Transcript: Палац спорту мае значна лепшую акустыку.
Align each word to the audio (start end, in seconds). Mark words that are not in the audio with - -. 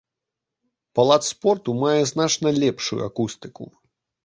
Палац 0.99 1.19
спорту 1.33 1.69
мае 1.85 2.01
значна 2.13 2.49
лепшую 2.65 3.01
акустыку. 3.11 3.65